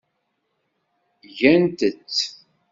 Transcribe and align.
Gant-tt. 1.37 2.19